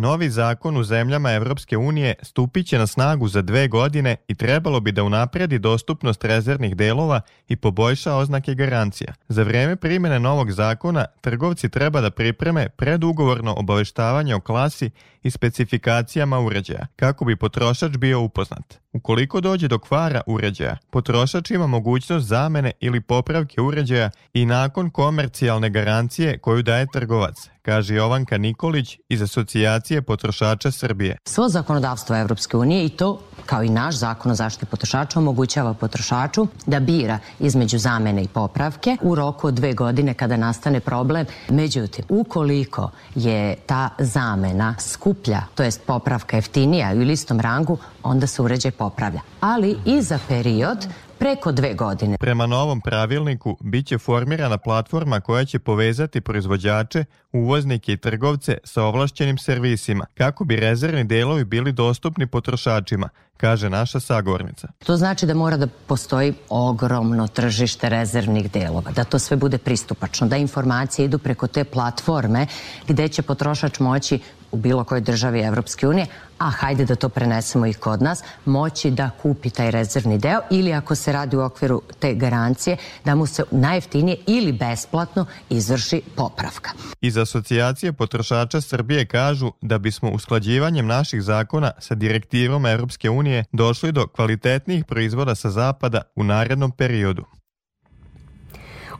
Novi 0.00 0.30
zakon 0.30 0.76
u 0.76 0.84
zemljama 0.84 1.32
Evropske 1.32 1.76
unije 1.76 2.14
stupiće 2.22 2.78
na 2.78 2.86
snagu 2.86 3.28
za 3.28 3.42
dve 3.42 3.68
godine 3.68 4.16
i 4.28 4.34
trebalo 4.34 4.80
bi 4.80 4.92
da 4.92 5.02
unapredi 5.02 5.58
dostupnost 5.58 6.24
rezervnih 6.24 6.76
delova 6.76 7.20
i 7.48 7.56
poboljša 7.56 8.14
oznake 8.14 8.54
garancija. 8.54 9.14
Za 9.28 9.42
vreme 9.42 9.76
primjene 9.76 10.20
novog 10.20 10.52
zakona 10.52 11.04
trgovci 11.20 11.68
treba 11.68 12.00
da 12.00 12.10
pripreme 12.10 12.68
predugovorno 12.68 13.54
obaveštavanje 13.58 14.34
o 14.34 14.40
klasi 14.40 14.90
i 15.22 15.30
specifikacijama 15.30 16.38
uređaja, 16.38 16.86
kako 16.96 17.24
bi 17.24 17.36
potrošač 17.36 17.96
bio 17.96 18.20
upoznat. 18.20 18.78
Ukoliko 18.92 19.40
dođe 19.40 19.68
do 19.68 19.78
kvara 19.78 20.20
uređaja, 20.26 20.76
potrošač 20.90 21.50
ima 21.50 21.66
mogućnost 21.66 22.26
zamene 22.26 22.72
ili 22.80 23.00
popravke 23.00 23.60
uređaja 23.60 24.10
i 24.32 24.46
nakon 24.46 24.90
komercijalne 24.90 25.70
garancije 25.70 26.38
koju 26.38 26.62
daje 26.62 26.86
trgovac, 26.92 27.34
kaže 27.62 27.94
Jovanka 27.94 28.38
Nikolić 28.38 28.98
iz 29.08 29.22
Asocijacije 29.22 30.02
potrošača 30.02 30.70
Srbije. 30.70 31.16
Svo 31.24 31.48
zakonodavstvo 31.48 32.16
Evropske 32.16 32.56
unije 32.56 32.86
i 32.86 32.88
to 32.88 33.20
kao 33.46 33.62
i 33.62 33.68
naš 33.68 33.94
zakon 33.94 34.32
o 34.32 34.34
zaštiti 34.34 34.66
potrošača 34.66 35.18
omogućava 35.18 35.74
potrošaču 35.74 36.46
da 36.66 36.80
bira 36.80 37.18
između 37.40 37.78
zamene 37.78 38.22
i 38.22 38.28
popravke 38.28 38.96
u 39.02 39.14
roku 39.14 39.46
od 39.46 39.54
dve 39.54 39.72
godine 39.72 40.14
kada 40.14 40.36
nastane 40.36 40.80
problem. 40.80 41.26
Međutim, 41.48 42.04
ukoliko 42.08 42.90
je 43.14 43.54
ta 43.66 43.88
zamena 43.98 44.74
skuplja, 44.78 45.42
to 45.54 45.62
jest 45.62 45.80
popravka 45.86 46.36
jeftinija 46.36 46.92
i 46.92 46.98
u 46.98 47.02
listom 47.02 47.40
rangu, 47.40 47.78
onda 48.02 48.26
se 48.26 48.42
uređaj 48.42 48.70
popravlja. 48.90 49.20
Ali 49.40 49.76
i 49.84 50.02
za 50.02 50.18
period 50.28 50.88
preko 51.18 51.52
dve 51.52 51.74
godine. 51.74 52.16
Prema 52.20 52.46
novom 52.46 52.80
pravilniku 52.80 53.56
biće 53.60 53.98
formirana 53.98 54.58
platforma 54.58 55.20
koja 55.20 55.44
će 55.44 55.58
povezati 55.58 56.20
proizvođače, 56.20 57.04
uvoznike 57.32 57.92
i 57.92 57.96
trgovce 57.96 58.58
sa 58.64 58.82
ovlašćenim 58.82 59.38
servisima, 59.38 60.06
kako 60.14 60.44
bi 60.44 60.56
rezervni 60.56 61.04
delovi 61.04 61.44
bili 61.44 61.72
dostupni 61.72 62.26
potrošačima, 62.26 63.08
kaže 63.36 63.70
naša 63.70 64.00
sagornica. 64.00 64.68
To 64.86 64.96
znači 64.96 65.26
da 65.26 65.34
mora 65.34 65.56
da 65.56 65.66
postoji 65.86 66.34
ogromno 66.48 67.26
tržište 67.28 67.88
rezervnih 67.88 68.52
delova, 68.52 68.90
da 68.90 69.04
to 69.04 69.18
sve 69.18 69.36
bude 69.36 69.58
pristupačno, 69.58 70.26
da 70.26 70.36
informacije 70.36 71.04
idu 71.04 71.18
preko 71.18 71.46
te 71.46 71.64
platforme 71.64 72.46
gde 72.88 73.08
će 73.08 73.22
potrošač 73.22 73.78
moći 73.78 74.18
u 74.52 74.56
bilo 74.56 74.84
kojoj 74.84 75.00
državi 75.00 75.40
Evropske 75.40 75.88
unije, 75.88 76.06
a 76.38 76.50
hajde 76.50 76.84
da 76.84 76.94
to 76.94 77.08
prenesemo 77.08 77.66
i 77.66 77.74
kod 77.74 78.02
nas, 78.02 78.22
moći 78.44 78.90
da 78.90 79.10
kupi 79.22 79.50
taj 79.50 79.70
rezervni 79.70 80.18
deo 80.18 80.40
ili 80.50 80.72
ako 80.72 80.94
se 80.94 81.12
radi 81.12 81.36
u 81.36 81.40
okviru 81.40 81.82
te 81.98 82.14
garancije, 82.14 82.76
da 83.04 83.14
mu 83.14 83.26
se 83.26 83.44
najjeftinije 83.50 84.16
ili 84.26 84.52
besplatno 84.52 85.26
izvrši 85.50 86.02
popravka. 86.16 86.70
Iz 87.00 87.16
asocijacije 87.16 87.92
potrošača 87.92 88.60
Srbije 88.60 89.06
kažu 89.06 89.52
da 89.60 89.78
bismo 89.78 90.10
usklađivanjem 90.10 90.86
naših 90.86 91.22
zakona 91.22 91.70
sa 91.78 91.94
direktivom 91.94 92.66
Evropske 92.66 93.10
unije 93.10 93.44
došli 93.52 93.92
do 93.92 94.06
kvalitetnijih 94.06 94.84
proizvoda 94.84 95.34
sa 95.34 95.50
zapada 95.50 96.02
u 96.16 96.24
narednom 96.24 96.70
periodu. 96.70 97.37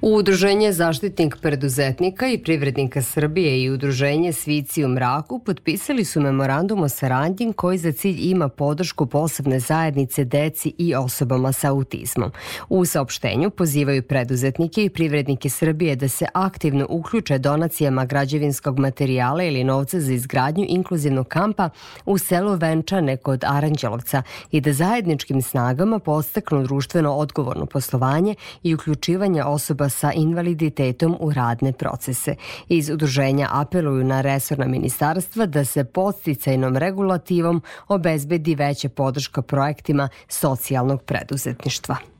U 0.00 0.14
Udruženje 0.14 0.72
Zaštitnik 0.72 1.36
preduzetnika 1.42 2.28
i 2.28 2.38
privrednika 2.38 3.02
Srbije 3.02 3.62
i 3.62 3.70
Udruženje 3.70 4.32
Svici 4.32 4.84
u 4.84 4.88
mraku 4.88 5.38
potpisali 5.38 6.04
su 6.04 6.20
memorandum 6.20 6.82
o 6.82 6.88
saradnji 6.88 7.52
koji 7.52 7.78
za 7.78 7.92
cilj 7.92 8.30
ima 8.30 8.48
podršku 8.48 9.06
posebne 9.06 9.60
zajednice 9.60 10.24
deci 10.24 10.74
i 10.78 10.94
osobama 10.94 11.52
sa 11.52 11.70
autizmom. 11.70 12.32
U 12.68 12.84
saopštenju 12.84 13.50
pozivaju 13.50 14.02
preduzetnike 14.02 14.84
i 14.84 14.90
privrednike 14.90 15.50
Srbije 15.50 15.96
da 15.96 16.08
se 16.08 16.26
aktivno 16.34 16.86
uključe 16.88 17.38
donacijama 17.38 18.04
građevinskog 18.04 18.78
materijala 18.78 19.42
ili 19.42 19.64
novca 19.64 20.00
za 20.00 20.12
izgradnju 20.12 20.66
inkluzivnog 20.68 21.28
kampa 21.28 21.70
u 22.06 22.18
selu 22.18 22.54
Venčane 22.56 23.16
kod 23.16 23.44
Aranđelovca 23.46 24.22
i 24.50 24.60
da 24.60 24.72
zajedničkim 24.72 25.42
snagama 25.42 25.98
postaknu 25.98 26.62
društveno 26.62 27.14
odgovorno 27.14 27.66
poslovanje 27.66 28.34
i 28.62 28.74
uključivanje 28.74 29.44
osoba 29.44 29.87
sa 29.88 30.12
invaliditetom 30.12 31.16
u 31.20 31.32
radne 31.32 31.72
procese. 31.72 32.34
Iz 32.68 32.90
udruženja 32.90 33.48
apeluju 33.52 34.04
na 34.04 34.20
resorna 34.20 34.66
ministarstva 34.66 35.46
da 35.46 35.64
se 35.64 35.84
podsticajnom 35.84 36.76
regulativom 36.76 37.62
obezbedi 37.88 38.54
veća 38.54 38.88
podrška 38.88 39.42
projektima 39.42 40.08
socijalnog 40.28 41.02
preduzetništva. 41.02 42.17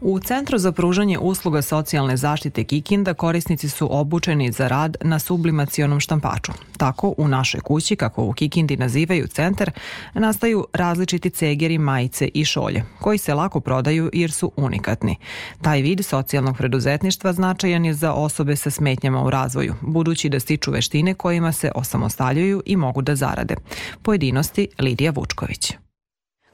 U 0.00 0.20
Centru 0.20 0.58
za 0.58 0.72
pružanje 0.72 1.18
usluga 1.18 1.62
socijalne 1.62 2.16
zaštite 2.16 2.64
Kikinda 2.64 3.14
korisnici 3.14 3.68
su 3.68 3.88
obučeni 3.90 4.52
za 4.52 4.68
rad 4.68 4.96
na 5.00 5.18
sublimacionom 5.18 6.00
štampaču. 6.00 6.52
Tako 6.76 7.14
u 7.18 7.28
našoj 7.28 7.60
kući, 7.60 7.96
kako 7.96 8.24
u 8.24 8.32
Kikindi 8.32 8.76
nazivaju 8.76 9.26
centar, 9.26 9.70
nastaju 10.14 10.66
različiti 10.72 11.30
cegeri, 11.30 11.78
majice 11.78 12.28
i 12.34 12.44
šolje, 12.44 12.84
koji 13.00 13.18
se 13.18 13.34
lako 13.34 13.60
prodaju 13.60 14.10
jer 14.12 14.32
su 14.32 14.52
unikatni. 14.56 15.16
Taj 15.62 15.82
vid 15.82 16.04
socijalnog 16.04 16.56
preduzetništva 16.56 17.32
značajan 17.32 17.84
je 17.84 17.94
za 17.94 18.12
osobe 18.12 18.56
sa 18.56 18.70
smetnjama 18.70 19.24
u 19.24 19.30
razvoju, 19.30 19.74
budući 19.80 20.28
da 20.28 20.40
stiču 20.40 20.70
veštine 20.70 21.14
kojima 21.14 21.52
se 21.52 21.70
osamostaljuju 21.74 22.62
i 22.66 22.76
mogu 22.76 23.02
da 23.02 23.16
zarade. 23.16 23.56
Pojedinosti 24.02 24.68
Lidija 24.78 25.10
Vučković. 25.10 25.83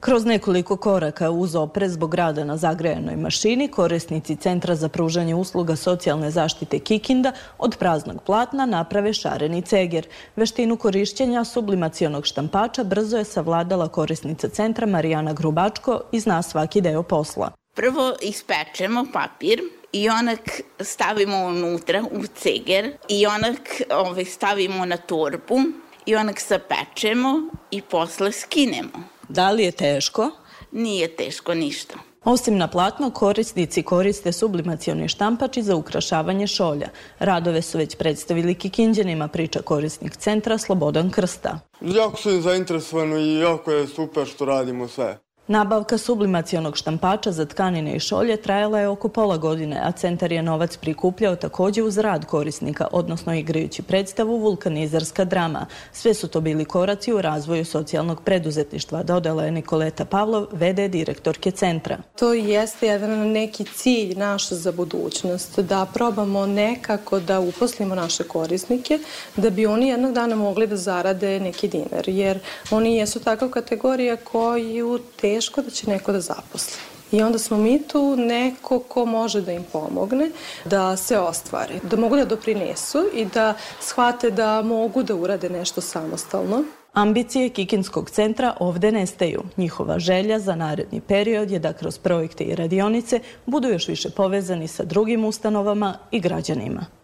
Kroz 0.01 0.25
nekoliko 0.25 0.77
koraka 0.77 1.29
uz 1.29 1.55
oprez 1.55 1.93
zbog 1.93 2.13
rada 2.13 2.43
na 2.43 2.57
zagrejanoj 2.57 3.15
mašini, 3.15 3.67
korisnici 3.67 4.35
Centra 4.35 4.75
za 4.75 4.89
pružanje 4.89 5.35
usluga 5.35 5.75
socijalne 5.75 6.31
zaštite 6.31 6.79
Kikinda 6.79 7.31
od 7.57 7.77
praznog 7.77 8.23
platna 8.23 8.65
naprave 8.65 9.13
šareni 9.13 9.61
ceger. 9.61 10.07
Veštinu 10.35 10.77
korišćenja 10.77 11.43
sublimacionog 11.43 12.25
štampača 12.25 12.83
brzo 12.83 13.17
je 13.17 13.23
savladala 13.23 13.87
korisnica 13.87 14.49
centra 14.49 14.85
Marijana 14.85 15.33
Grubačko 15.33 16.01
i 16.11 16.19
zna 16.19 16.41
svaki 16.41 16.81
deo 16.81 17.03
posla. 17.03 17.51
Prvo 17.75 18.13
ispečemo 18.21 19.05
papir 19.13 19.61
i 19.91 20.09
onak 20.09 20.61
stavimo 20.79 21.37
unutra 21.37 22.03
u 22.11 22.23
ceger 22.35 22.91
i 23.09 23.25
onak 23.25 23.81
ovaj, 23.91 24.25
stavimo 24.25 24.85
na 24.85 24.97
torbu 24.97 25.59
i 26.05 26.15
onak 26.15 26.39
sapečemo 26.39 27.41
i 27.71 27.81
posle 27.81 28.31
skinemo. 28.31 29.10
Da 29.31 29.51
li 29.51 29.63
je 29.63 29.71
teško? 29.71 30.31
Nije 30.71 31.15
teško 31.15 31.53
ništa. 31.53 31.93
Osim 32.23 32.57
na 32.57 32.67
platno, 32.67 33.11
korisnici 33.11 33.83
koriste 33.83 34.31
sublimacioni 34.31 35.07
štampači 35.07 35.63
za 35.63 35.75
ukrašavanje 35.75 36.47
šolja. 36.47 36.89
Radove 37.19 37.61
su 37.61 37.77
već 37.77 37.95
predstavili 37.95 38.55
Kikinđanima, 38.55 39.27
priča 39.27 39.61
korisnik 39.61 40.15
centra 40.15 40.57
Slobodan 40.57 41.09
Krsta. 41.09 41.59
Jako 41.81 42.17
sam 42.17 42.41
zainteresovan 42.41 43.17
i 43.17 43.39
jako 43.39 43.71
je 43.71 43.87
super 43.87 44.27
što 44.27 44.45
radimo 44.45 44.87
sve. 44.87 45.17
Nabavka 45.51 45.97
sublimacionog 45.97 46.77
štampača 46.77 47.31
za 47.31 47.45
tkanine 47.45 47.95
i 47.95 47.99
šolje 47.99 48.37
trajala 48.37 48.79
je 48.79 48.87
oko 48.87 49.09
pola 49.09 49.37
godine, 49.37 49.81
a 49.83 49.91
centar 49.91 50.31
je 50.31 50.41
novac 50.41 50.77
prikupljao 50.77 51.35
takođe 51.35 51.83
uz 51.83 51.97
rad 51.97 52.25
korisnika, 52.25 52.87
odnosno 52.91 53.33
igrajući 53.33 53.81
predstavu 53.81 54.37
Vulkanizarska 54.37 55.25
drama. 55.25 55.65
Sve 55.91 56.13
su 56.13 56.27
to 56.27 56.41
bili 56.41 56.65
koraci 56.65 57.13
u 57.13 57.21
razvoju 57.21 57.65
socijalnog 57.65 58.23
preduzetništva, 58.23 59.03
dodala 59.03 59.43
je 59.43 59.51
Nikoleta 59.51 60.05
Pavlov, 60.05 60.45
VD 60.51 60.89
direktorke 60.89 61.51
centra. 61.51 61.97
To 62.19 62.33
jeste 62.33 62.87
jedan 62.87 63.31
neki 63.31 63.65
cilj 63.65 64.17
naš 64.17 64.49
za 64.49 64.71
budućnost, 64.71 65.59
da 65.59 65.87
probamo 65.93 66.45
nekako 66.45 67.19
da 67.19 67.39
uposlimo 67.39 67.95
naše 67.95 68.23
korisnike, 68.23 68.99
da 69.35 69.49
bi 69.49 69.65
oni 69.65 69.87
jednog 69.87 70.13
dana 70.13 70.35
mogli 70.35 70.67
da 70.67 70.77
zarade 70.77 71.39
neki 71.39 71.67
dinar, 71.67 72.09
jer 72.09 72.39
oni 72.71 72.95
jesu 72.95 73.19
takva 73.19 73.49
kategorija 73.49 74.15
koju 74.15 74.99
teško 75.21 75.40
teško 75.41 75.61
da 75.61 75.69
će 75.69 75.89
neko 75.89 76.11
da 76.11 76.19
zaposli. 76.21 76.77
I 77.11 77.21
onda 77.21 77.39
smo 77.39 77.57
mi 77.57 77.87
tu 77.87 78.15
neko 78.15 78.79
ko 78.79 79.05
može 79.05 79.41
da 79.41 79.51
im 79.51 79.63
pomogne 79.71 80.29
da 80.65 80.97
se 80.97 81.17
ostvare, 81.19 81.79
da 81.83 81.97
mogu 81.97 82.15
da 82.15 82.25
doprinesu 82.25 83.05
i 83.13 83.25
da 83.25 83.53
shvate 83.79 84.29
da 84.31 84.61
mogu 84.61 85.03
da 85.03 85.15
urade 85.15 85.49
nešto 85.49 85.81
samostalno. 85.81 86.63
Ambicije 86.93 87.49
Kikinskog 87.49 88.09
centra 88.09 88.53
ovde 88.59 88.91
nestaju. 88.91 89.43
Njihova 89.57 89.99
želja 89.99 90.39
za 90.39 90.55
naredni 90.55 91.01
period 91.01 91.51
je 91.51 91.59
da 91.59 91.73
kroz 91.73 91.97
projekte 91.97 92.43
i 92.43 92.55
radionice 92.55 93.19
budu 93.45 93.67
još 93.67 93.87
više 93.87 94.09
povezani 94.09 94.67
sa 94.67 94.83
drugim 94.83 95.25
ustanovama 95.25 95.97
i 96.11 96.19
građanima. 96.19 97.00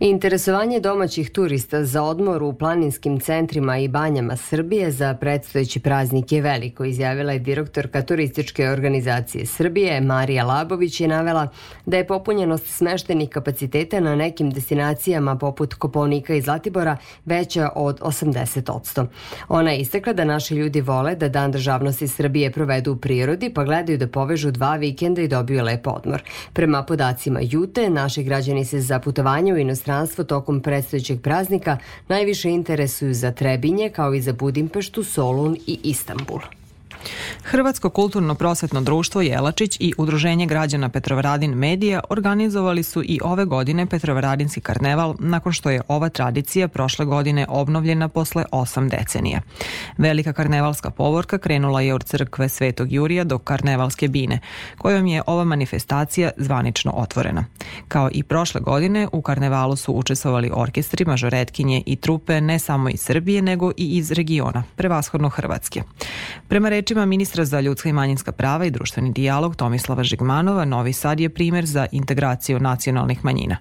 Interesovanje 0.00 0.80
domaćih 0.80 1.30
turista 1.30 1.84
za 1.84 2.02
odmor 2.02 2.42
u 2.42 2.52
planinskim 2.52 3.20
centrima 3.20 3.78
i 3.78 3.88
banjama 3.88 4.36
Srbije 4.36 4.90
za 4.90 5.14
predstojeći 5.14 5.80
praznik 5.80 6.32
je 6.32 6.42
veliko, 6.42 6.84
izjavila 6.84 7.32
je 7.32 7.38
direktorka 7.38 8.02
turističke 8.02 8.68
organizacije 8.68 9.46
Srbije 9.46 10.00
Marija 10.00 10.44
Labović 10.44 11.00
i 11.00 11.06
navela 11.06 11.48
da 11.86 11.96
je 11.96 12.06
popunjenost 12.06 12.66
smeštenih 12.66 13.28
kapaciteta 13.28 14.00
na 14.00 14.16
nekim 14.16 14.50
destinacijama 14.50 15.36
poput 15.36 15.74
Koponika 15.74 16.34
i 16.34 16.42
Zlatibora 16.42 16.96
veća 17.24 17.68
od 17.74 18.00
80%. 18.00 19.06
Ona 19.48 19.70
je 19.70 19.78
istakla 19.78 20.12
da 20.12 20.24
naši 20.24 20.54
ljudi 20.54 20.80
vole 20.80 21.14
da 21.14 21.28
Dan 21.28 21.52
državnosti 21.52 22.08
Srbije 22.08 22.52
provedu 22.52 22.92
u 22.92 22.96
prirodi 22.96 23.50
pa 23.54 23.64
gledaju 23.64 23.98
da 23.98 24.06
povežu 24.06 24.50
dva 24.50 24.76
vikenda 24.76 25.22
i 25.22 25.28
dobiju 25.28 25.64
lep 25.64 25.86
odmor. 25.86 26.22
Prema 26.52 26.82
podacima 26.82 27.40
Jute, 27.42 27.90
naši 27.90 28.22
građani 28.22 28.64
se 28.64 28.80
za 28.80 28.98
putovanje 28.98 29.52
u 29.54 29.58
inostranstvo 29.58 29.87
inostranstvo 29.88 30.24
tokom 30.24 30.60
predstojećeg 30.60 31.20
praznika 31.20 31.78
najviše 32.08 32.50
interesuju 32.50 33.14
za 33.14 33.32
Trebinje 33.32 33.90
kao 33.90 34.14
i 34.14 34.20
za 34.20 34.32
Budimpeštu, 34.32 35.04
Solun 35.04 35.56
i 35.66 35.78
Istanbul. 35.82 36.40
Hrvatsko 37.50 37.90
kulturno 37.90 38.34
prosvetno 38.34 38.80
društvo 38.80 39.20
Jelačić 39.20 39.76
i 39.80 39.92
Udruženje 39.98 40.46
građana 40.46 40.88
Petrovaradin 40.88 41.54
Medija 41.54 42.00
organizovali 42.10 42.82
su 42.82 43.02
i 43.02 43.20
ove 43.22 43.44
godine 43.44 43.86
Petrovaradinski 43.86 44.60
karneval 44.60 45.14
nakon 45.18 45.52
što 45.52 45.70
je 45.70 45.82
ova 45.88 46.08
tradicija 46.08 46.68
prošle 46.68 47.04
godine 47.04 47.46
obnovljena 47.48 48.08
posle 48.08 48.44
osam 48.52 48.88
decenija. 48.88 49.40
Velika 49.98 50.32
karnevalska 50.32 50.90
povorka 50.90 51.38
krenula 51.38 51.80
je 51.80 51.94
od 51.94 52.04
crkve 52.04 52.48
Svetog 52.48 52.92
Jurija 52.92 53.24
do 53.24 53.38
karnevalske 53.38 54.08
bine, 54.08 54.40
kojom 54.78 55.06
je 55.06 55.22
ova 55.26 55.44
manifestacija 55.44 56.30
zvanično 56.36 56.92
otvorena. 56.92 57.44
Kao 57.88 58.10
i 58.12 58.22
prošle 58.22 58.60
godine, 58.60 59.08
u 59.12 59.22
karnevalu 59.22 59.76
su 59.76 59.92
učestvovali 59.92 60.50
orkestri, 60.54 61.04
mažoretkinje 61.04 61.82
i 61.86 61.96
trupe 61.96 62.40
ne 62.40 62.58
samo 62.58 62.88
iz 62.88 63.00
Srbije, 63.00 63.42
nego 63.42 63.70
i 63.76 63.96
iz 63.96 64.12
regiona, 64.12 64.62
prevashodno 64.76 65.28
Hrvatske. 65.28 65.82
Prema 66.48 66.68
rečima 66.68 67.06
ministra 67.06 67.37
za 67.44 67.60
ljudska 67.60 67.88
i 67.88 67.92
manjinska 67.92 68.32
prava 68.32 68.64
i 68.64 68.70
društveni 68.70 69.12
dijalog 69.12 69.56
Tomislava 69.56 70.02
Žigmanova, 70.02 70.64
Novi 70.64 70.92
Sad 70.92 71.20
je 71.20 71.28
primer 71.28 71.66
za 71.66 71.86
integraciju 71.92 72.60
nacionalnih 72.60 73.24
manjina. 73.24 73.56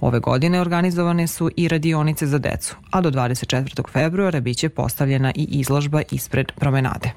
Ove 0.00 0.20
godine 0.20 0.60
organizovane 0.60 1.26
su 1.26 1.50
i 1.56 1.68
radionice 1.68 2.26
za 2.26 2.38
decu, 2.38 2.76
a 2.90 3.00
do 3.00 3.10
24. 3.10 3.88
februara 3.92 4.40
biće 4.40 4.68
postavljena 4.68 5.32
i 5.34 5.46
izložba 5.50 6.02
ispred 6.10 6.52
promenade. 6.52 7.12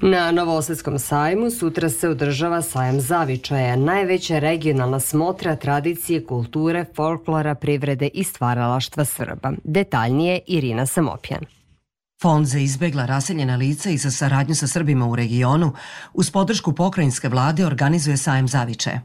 Na 0.00 0.32
Novosadskom 0.32 0.98
sajmu 0.98 1.50
sutra 1.50 1.88
se 1.88 2.08
održava 2.08 2.62
sajam 2.62 3.00
zavičaja, 3.00 3.76
najveća 3.76 4.38
regionalna 4.38 5.00
smotra 5.00 5.56
tradicije, 5.56 6.24
kulture, 6.24 6.84
folklora, 6.96 7.54
privrede 7.54 8.08
i 8.14 8.24
stvaralaštva 8.24 9.04
Srba. 9.04 9.52
Detaljnije 9.64 10.40
Irina 10.46 10.86
Samopjan. 10.86 11.55
Fond 12.26 12.46
za 12.46 12.58
izbegla 12.58 13.06
raseljena 13.06 13.56
lica 13.56 13.90
i 13.90 13.96
za 13.96 14.10
saradnju 14.10 14.54
sa 14.54 14.66
Srbima 14.66 15.06
u 15.06 15.16
regionu 15.16 15.72
uz 16.14 16.30
podršku 16.30 16.72
pokrajinske 16.72 17.28
vlade 17.28 17.66
organizuje 17.66 18.16
sajem 18.16 18.48
zavičaja. 18.48 19.00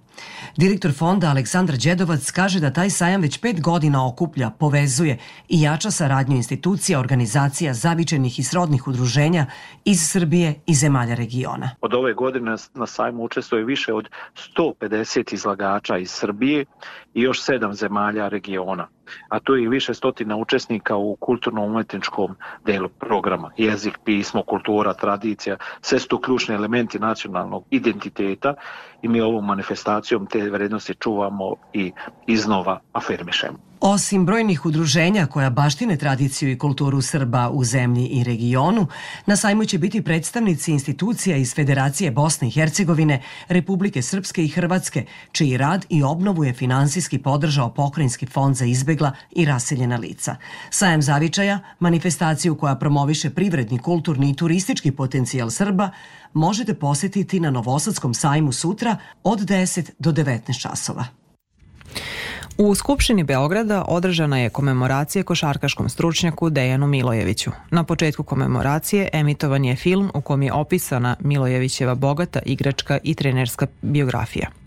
Direktor 0.57 0.91
fonda 0.93 1.29
Aleksandar 1.29 1.77
Đedovac 1.77 2.31
kaže 2.31 2.59
da 2.59 2.73
taj 2.73 2.89
sajam 2.89 3.21
već 3.21 3.37
pet 3.37 3.61
godina 3.61 4.07
okuplja, 4.07 4.49
povezuje 4.49 5.17
i 5.49 5.61
jača 5.61 5.91
saradnju 5.91 6.35
institucija, 6.35 6.99
organizacija, 6.99 7.73
zavičenih 7.73 8.39
i 8.39 8.43
srodnih 8.43 8.87
udruženja 8.87 9.45
iz 9.85 9.99
Srbije 10.09 10.55
i 10.65 10.73
zemalja 10.73 11.15
regiona. 11.15 11.69
Od 11.81 11.93
ove 11.93 12.13
godine 12.13 12.55
na 12.73 12.87
sajmu 12.87 13.23
učestvuje 13.23 13.63
više 13.63 13.93
od 13.93 14.09
150 14.57 15.33
izlagača 15.33 15.97
iz 15.97 16.11
Srbije 16.11 16.65
i 17.13 17.21
još 17.21 17.41
sedam 17.41 17.73
zemalja 17.73 18.27
regiona 18.27 18.87
a 19.29 19.39
tu 19.39 19.55
je 19.55 19.63
i 19.63 19.67
više 19.67 19.93
stotina 19.93 20.37
učesnika 20.37 20.95
u 20.95 21.15
kulturno-umetničkom 21.15 22.35
delu 22.65 22.89
programa. 22.89 23.51
Jezik, 23.57 23.97
pismo, 24.05 24.43
kultura, 24.43 24.93
tradicija, 24.93 25.57
sve 25.81 25.99
su 25.99 26.07
to 26.07 26.21
ključni 26.21 26.55
elementi 26.55 26.99
nacionalnog 26.99 27.63
identiteta 27.69 28.53
i 29.01 29.07
mi 29.07 29.21
ovom 29.21 29.45
manifestacijom 29.45 30.25
te 30.25 30.49
vrednosti 30.49 30.95
čuvamo 30.95 31.55
i 31.73 31.91
iznova 32.27 32.79
afirmišemo. 32.93 33.70
Osim 33.81 34.25
brojnih 34.25 34.65
udruženja 34.65 35.25
koja 35.25 35.49
baštine 35.49 35.97
tradiciju 35.97 36.51
i 36.51 36.57
kulturu 36.57 37.01
Srba 37.01 37.49
u 37.49 37.63
zemlji 37.63 38.05
i 38.05 38.23
regionu, 38.23 38.87
na 39.25 39.35
sajmu 39.35 39.65
će 39.65 39.77
biti 39.77 40.01
predstavnici 40.01 40.71
institucija 40.71 41.37
iz 41.37 41.55
Federacije 41.55 42.11
Bosne 42.11 42.47
i 42.47 42.51
Hercegovine, 42.51 43.21
Republike 43.47 44.01
Srpske 44.01 44.45
i 44.45 44.47
Hrvatske, 44.47 45.05
čiji 45.31 45.57
rad 45.57 45.85
i 45.89 46.03
obnovu 46.03 46.43
je 46.43 46.53
finansijski 46.53 47.17
podržao 47.17 47.73
Pokrajinski 47.73 48.25
fond 48.25 48.55
za 48.55 48.65
izbegla 48.65 49.11
i 49.31 49.45
raseljena 49.45 49.97
lica. 49.97 50.35
Sajem 50.69 51.01
zavičaja, 51.01 51.59
manifestaciju 51.79 52.55
koja 52.55 52.75
promoviše 52.75 53.29
privredni, 53.29 53.79
kulturni 53.79 54.29
i 54.29 54.35
turistički 54.35 54.91
potencijal 54.91 55.49
Srba, 55.49 55.89
možete 56.33 56.73
posetiti 56.73 57.39
na 57.39 57.51
Novosadskom 57.51 58.13
sajmu 58.13 58.51
sutra 58.51 58.97
od 59.23 59.39
10 59.39 59.89
do 59.99 60.11
19 60.11 60.61
časova. 60.61 61.20
U 62.63 62.75
Skupštini 62.75 63.23
Beograda 63.23 63.85
održana 63.87 64.39
je 64.39 64.49
komemoracija 64.49 65.23
košarkaškom 65.23 65.89
stručnjaku 65.89 66.49
Dejanu 66.49 66.87
Milojeviću. 66.87 67.51
Na 67.69 67.83
početku 67.83 68.23
komemoracije 68.23 69.09
emitovan 69.13 69.65
je 69.65 69.75
film 69.75 70.11
u 70.13 70.21
kom 70.21 70.43
je 70.43 70.53
opisana 70.53 71.15
Milojevićeva 71.19 71.95
bogata 71.95 72.39
igračka 72.45 72.97
i 73.03 73.15
trenerska 73.15 73.67
biografija. 73.81 74.60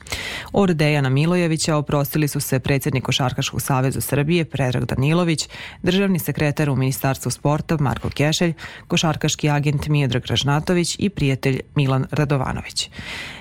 Od 0.52 0.70
Dejana 0.70 1.08
Milojevića 1.08 1.76
oprostili 1.76 2.28
su 2.28 2.40
se 2.40 2.58
predsjednik 2.58 3.04
Košarkaškog 3.04 3.62
saveza 3.62 4.00
Srbije 4.00 4.44
Predrag 4.44 4.84
Danilović, 4.84 5.48
državni 5.82 6.18
sekretar 6.18 6.70
u 6.70 6.76
Ministarstvu 6.76 7.30
sporta 7.30 7.76
Marko 7.80 8.10
Kešelj, 8.10 8.52
košarkaški 8.88 9.50
agent 9.50 9.88
Mijedrag 9.88 10.26
Ražnatović 10.26 10.96
i 10.98 11.08
prijatelj 11.08 11.60
Milan 11.74 12.06
Radovanović. 12.10 12.90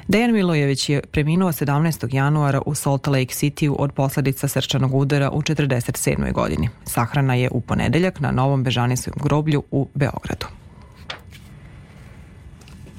Dejan 0.08 0.32
Milojević 0.32 0.90
je 0.90 1.02
preminuo 1.02 1.52
17. 1.52 2.16
januara 2.16 2.62
u 2.66 2.76
Salt 2.76 3.08
Lake 3.08 3.34
City 3.34 3.76
od 3.80 3.92
posledica 3.92 4.48
srčanog 4.48 4.94
udara 4.94 5.32
u 5.32 5.42
47. 5.42 6.34
godini. 6.34 6.70
Sahrana 6.86 7.36
je 7.36 7.50
u 7.52 7.62
ponedeljak 7.62 8.20
na 8.20 8.32
Novom 8.32 8.64
Bežaniskom 8.64 9.14
groblju 9.24 9.64
u 9.72 9.88
Beogradu. 9.94 10.63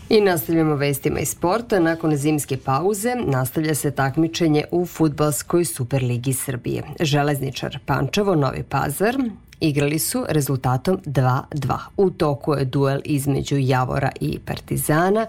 I 0.08 0.20
nastavljamo 0.20 0.74
vestima 0.76 1.20
iz 1.20 1.28
sporta. 1.28 1.80
Nakon 1.80 2.16
zimske 2.16 2.56
pauze 2.56 3.14
nastavlja 3.26 3.74
se 3.74 3.90
takmičenje 3.90 4.64
u 4.70 4.86
futbalskoj 4.86 5.64
Superligi 5.64 6.32
Srbije. 6.32 6.82
Železničar 7.00 7.78
Pančevo, 7.86 8.34
Novi 8.34 8.62
Pazar 8.62 9.16
igrali 9.60 9.98
su 9.98 10.24
rezultatom 10.28 10.98
2-2. 11.04 11.78
U 11.96 12.10
toku 12.10 12.54
je 12.54 12.64
duel 12.64 13.00
između 13.04 13.56
Javora 13.58 14.10
i 14.20 14.38
Partizana. 14.38 15.26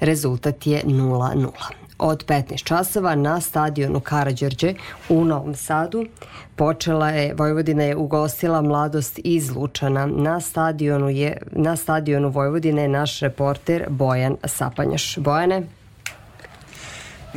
Rezultat 0.00 0.66
je 0.66 0.82
0-0 0.84 1.50
od 2.04 2.24
15 2.26 2.64
časova 2.64 3.14
na 3.14 3.40
stadionu 3.40 4.00
Karadžorđe 4.00 4.74
u 5.08 5.24
Novom 5.24 5.54
Sadu. 5.54 6.04
Počela 6.56 7.08
je, 7.10 7.34
Vojvodina 7.34 7.84
je 7.84 7.96
ugostila 7.96 8.62
mladost 8.62 9.20
iz 9.24 9.56
Lučana. 9.56 10.06
Na 10.06 10.40
stadionu, 10.40 11.08
je, 11.08 11.42
na 11.52 11.76
stadionu 11.76 12.28
Vojvodine 12.28 12.82
je 12.82 12.88
naš 12.88 13.20
reporter 13.20 13.86
Bojan 13.88 14.36
Sapanjaš. 14.44 15.18
Bojane? 15.18 15.62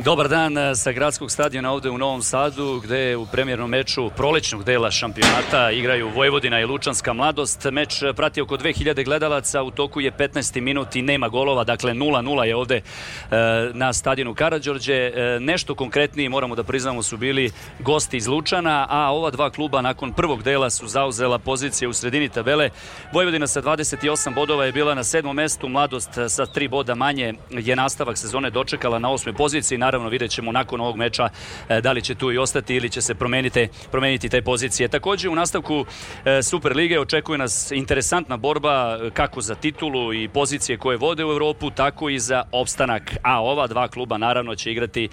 Dobar 0.04 0.28
dan 0.28 0.58
eh, 0.58 0.74
sa 0.74 0.92
gradskog 0.92 1.30
stadiona 1.30 1.72
ovde 1.72 1.90
u 1.90 1.98
Novom 1.98 2.22
Sadu 2.22 2.80
gde 2.84 3.16
u 3.16 3.26
premjernom 3.26 3.70
meču 3.70 4.10
prolećnog 4.16 4.64
dela 4.64 4.90
šampionata 4.90 5.70
igraju 5.70 6.10
Vojvodina 6.14 6.60
i 6.60 6.64
Lučanska 6.64 7.12
mladost. 7.12 7.64
Meč 7.72 8.02
prati 8.16 8.40
oko 8.40 8.56
2000 8.56 9.04
gledalaca, 9.04 9.62
u 9.62 9.70
toku 9.70 10.00
je 10.00 10.12
15. 10.12 10.60
minut 10.60 10.96
i 10.96 11.02
nema 11.02 11.28
golova, 11.28 11.64
dakle 11.64 11.92
0-0 11.92 12.42
je 12.42 12.56
ovde 12.56 12.76
eh, 12.76 13.36
na 13.72 13.92
stadionu 13.92 14.34
Karadžorđe. 14.34 14.94
Eh, 14.94 15.40
nešto 15.40 15.74
konkretniji 15.74 16.28
moramo 16.28 16.54
da 16.54 16.62
priznamo 16.62 17.02
su 17.02 17.16
bili 17.16 17.50
gosti 17.78 18.16
iz 18.16 18.26
Lučana, 18.26 18.86
a 18.90 19.12
ova 19.12 19.30
dva 19.30 19.50
kluba 19.50 19.82
nakon 19.82 20.12
prvog 20.12 20.42
dela 20.42 20.70
su 20.70 20.86
zauzela 20.86 21.38
pozicije 21.38 21.88
u 21.88 21.92
sredini 21.92 22.28
tabele. 22.28 22.70
Vojvodina 23.12 23.46
sa 23.46 23.62
28 23.62 24.34
bodova 24.34 24.64
je 24.64 24.72
bila 24.72 24.94
na 24.94 25.04
sedmom 25.04 25.36
mestu, 25.36 25.68
mladost 25.68 26.10
sa 26.12 26.46
3 26.46 26.68
boda 26.68 26.94
manje 26.94 27.34
je 27.50 27.76
nastavak 27.76 28.18
sezone 28.18 28.50
dočekala 28.50 28.98
na 28.98 29.10
osmoj 29.10 29.34
poziciji 29.34 29.78
naravno 29.88 30.08
vidjet 30.08 30.30
ćemo 30.30 30.52
nakon 30.52 30.80
ovog 30.80 30.96
meča 30.96 31.28
e, 31.68 31.80
da 31.80 31.92
li 31.92 32.02
će 32.02 32.14
tu 32.14 32.32
i 32.32 32.38
ostati 32.38 32.74
ili 32.74 32.90
će 32.90 33.00
se 33.00 33.14
promeniti, 33.14 33.68
promeniti 33.90 34.28
te 34.28 34.42
pozicije. 34.42 34.88
Takođe 34.88 35.28
u 35.28 35.34
nastavku 35.34 35.84
e, 36.24 36.42
Super 36.42 36.76
Lige 36.76 37.00
očekuje 37.00 37.38
nas 37.38 37.72
interesantna 37.72 38.36
borba 38.36 38.98
e, 39.00 39.10
kako 39.10 39.40
za 39.40 39.54
titulu 39.54 40.14
i 40.14 40.28
pozicije 40.28 40.78
koje 40.78 40.96
vode 40.96 41.24
u 41.24 41.30
Europu, 41.30 41.70
tako 41.70 42.08
i 42.08 42.18
za 42.18 42.42
opstanak. 42.52 43.16
A 43.22 43.40
ova 43.42 43.66
dva 43.66 43.88
kluba 43.88 44.18
naravno 44.18 44.54
će 44.54 44.72
igrati 44.72 45.08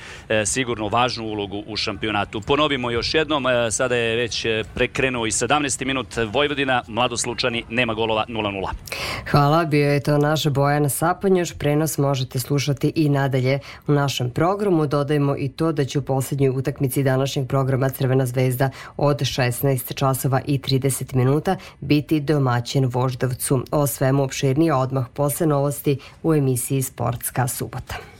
sigurno 0.45 0.87
važnu 0.87 1.23
ulogu 1.23 1.63
u 1.67 1.75
šampionatu. 1.75 2.41
Ponovimo 2.41 2.91
još 2.91 3.13
jednom, 3.13 3.45
sada 3.71 3.95
je 3.95 4.15
već 4.15 4.45
prekrenuo 4.73 5.25
i 5.25 5.31
17. 5.31 5.85
minut 5.85 6.07
Vojvodina, 6.33 6.81
Mladoslučani, 6.87 7.63
nema 7.69 7.93
golova 7.93 8.25
0-0. 8.27 8.69
Hvala, 9.31 9.65
bio 9.65 9.91
je 9.91 9.99
to 9.99 10.17
naš 10.17 10.47
Bojan 10.47 10.89
Sapanjoš. 10.89 11.53
Prenos 11.53 11.97
možete 11.97 12.39
slušati 12.39 12.91
i 12.95 13.09
nadalje 13.09 13.59
u 13.87 13.91
našem 13.91 14.29
programu 14.29 14.64
programu 14.65 14.87
dodajemo 14.87 15.35
i 15.37 15.49
to 15.49 15.71
da 15.71 15.85
će 15.85 15.99
u 15.99 16.01
poslednjoj 16.01 16.49
utakmici 16.49 17.03
današnjeg 17.03 17.47
programa 17.47 17.89
Crvena 17.89 18.25
zvezda 18.25 18.69
od 18.97 19.19
16 19.19 19.93
časova 19.93 20.41
i 20.45 20.59
30 20.59 21.15
minuta 21.15 21.55
biti 21.79 22.19
domaćin 22.19 22.85
Voždovcu. 22.85 23.63
O 23.71 23.87
svemu 23.87 24.23
opširnije 24.23 24.73
odmah 24.73 25.05
posle 25.13 25.47
novosti 25.47 25.97
u 26.23 26.33
emisiji 26.33 26.81
Sportska 26.81 27.47
subota. 27.47 28.14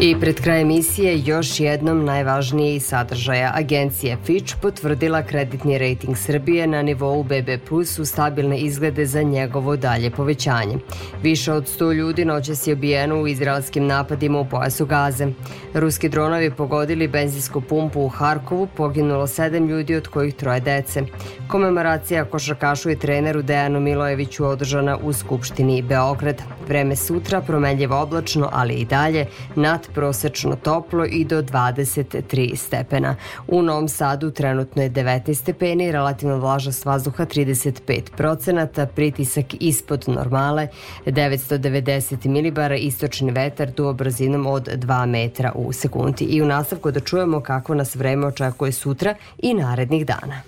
I 0.00 0.16
pred 0.20 0.40
kraj 0.40 0.60
emisije 0.60 1.22
još 1.24 1.60
jednom 1.60 2.04
najvažnije 2.04 2.80
sadržaja. 2.80 3.52
Agencija 3.54 4.16
Fitch 4.24 4.54
potvrdila 4.62 5.22
kreditni 5.22 5.78
rating 5.78 6.16
Srbije 6.16 6.66
na 6.66 6.82
nivou 6.82 7.22
BB 7.22 7.72
u 8.00 8.04
stabilne 8.04 8.58
izglede 8.58 9.06
za 9.06 9.22
njegovo 9.22 9.76
dalje 9.76 10.10
povećanje. 10.10 10.76
Više 11.22 11.52
od 11.52 11.64
100 11.80 11.94
ljudi 11.94 12.24
noćas 12.24 12.66
je 12.66 12.72
obijeno 12.72 13.20
u 13.20 13.28
izraelskim 13.28 13.86
napadima 13.86 14.40
u 14.40 14.48
pojasu 14.48 14.86
Gaze. 14.86 15.26
Ruski 15.74 16.08
dronovi 16.08 16.50
pogodili 16.50 17.08
benzinsku 17.08 17.60
pumpu 17.60 18.00
u 18.00 18.08
Harkovu, 18.08 18.68
poginulo 18.76 19.26
sedam 19.26 19.68
ljudi 19.68 19.96
od 19.96 20.08
kojih 20.08 20.34
troje 20.34 20.60
dece. 20.60 21.02
Komemoracija 21.48 22.24
košarkašu 22.24 22.90
i 22.90 22.98
treneru 22.98 23.42
Dejanu 23.42 23.80
Milojeviću 23.80 24.46
održana 24.46 24.98
u 25.02 25.12
Skupštini 25.12 25.82
Beograd. 25.82 26.42
Vreme 26.68 26.96
sutra 26.96 27.40
promenljivo 27.40 28.02
oblačno, 28.02 28.48
ali 28.52 28.74
i 28.74 28.84
dalje 28.84 29.26
nad 29.54 29.87
prosečno 29.94 30.56
toplo 30.56 31.04
i 31.04 31.24
do 31.24 31.42
23 31.42 32.56
stepena. 32.56 33.16
U 33.48 33.62
Novom 33.62 33.88
Sadu 33.88 34.30
trenutno 34.30 34.82
je 34.82 34.90
19 34.90 35.34
stepeni, 35.34 35.92
relativno 35.92 36.36
vlažnost 36.36 36.84
vazduha 36.84 37.26
35 37.26 38.10
procenata, 38.16 38.86
pritisak 38.86 39.46
ispod 39.60 40.04
normale 40.06 40.68
990 41.06 42.26
milibara, 42.26 42.76
istočni 42.76 43.30
vetar 43.30 43.70
duo 43.70 43.92
brzinom 43.92 44.46
od 44.46 44.68
2 44.68 45.06
metra 45.06 45.52
u 45.54 45.72
sekundi. 45.72 46.24
I 46.24 46.42
u 46.42 46.46
nastavku 46.46 46.90
da 46.90 47.00
čujemo 47.00 47.40
kako 47.40 47.74
nas 47.74 47.94
vreme 47.94 48.26
očekuje 48.26 48.72
sutra 48.72 49.14
i 49.38 49.54
narednih 49.54 50.06
dana. 50.06 50.42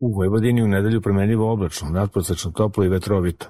U 0.00 0.12
Vojvodini 0.14 0.62
u 0.62 0.68
nedelju 0.68 1.00
promenljivo 1.00 1.52
oblačno, 1.52 1.88
nadprosečno 1.90 2.50
toplo 2.50 2.84
i 2.84 2.88
vetrovito. 2.88 3.46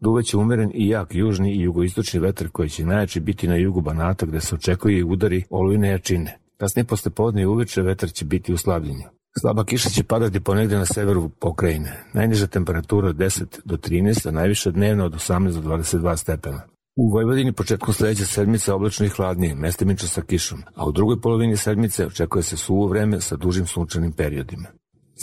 Duvaće 0.00 0.36
umeren 0.36 0.70
i 0.74 0.88
jak 0.88 1.14
južni 1.14 1.52
i 1.52 1.60
jugoistočni 1.60 2.20
vetar 2.20 2.48
koji 2.48 2.68
će 2.68 2.86
najjači 2.86 3.20
biti 3.20 3.48
na 3.48 3.56
jugu 3.56 3.80
Banata 3.80 4.26
gde 4.26 4.40
se 4.40 4.54
očekuje 4.54 4.98
i 4.98 5.04
udari 5.04 5.44
olujne 5.50 5.88
jačine. 5.88 6.38
Kasnije 6.56 6.84
posle 6.84 7.10
podne 7.10 7.42
i 7.42 7.46
uveče 7.46 7.82
vetar 7.82 8.12
će 8.12 8.24
biti 8.24 8.52
u 8.52 8.56
slabljenju. 8.56 9.04
Slaba 9.40 9.64
kiša 9.64 9.90
će 9.90 10.04
padati 10.04 10.40
ponegde 10.40 10.76
na 10.76 10.86
severu 10.86 11.28
pokrajine. 11.28 12.04
Najniža 12.12 12.46
temperatura 12.46 13.08
od 13.08 13.16
10 13.16 13.60
do 13.64 13.76
13, 13.76 14.28
a 14.28 14.30
najviša 14.30 14.70
dnevna 14.70 15.04
od 15.04 15.12
18 15.12 15.60
do 15.60 15.76
22 15.76 16.16
stepena. 16.16 16.62
U 16.96 17.10
Vojvodini 17.12 17.52
početkom 17.52 17.94
sledeće 17.94 18.26
sedmice 18.26 18.72
oblačno 18.72 19.06
i 19.06 19.08
hladnije, 19.08 19.54
mestimično 19.54 20.08
sa 20.08 20.22
kišom, 20.22 20.62
a 20.74 20.86
u 20.86 20.92
drugoj 20.92 21.20
polovini 21.20 21.56
sedmice 21.56 22.06
očekuje 22.06 22.42
se 22.42 22.56
suvo 22.56 22.86
vreme 22.86 23.20
sa 23.20 23.36
dužim 23.36 23.66
sunčanim 23.66 24.12
periodima. 24.12 24.68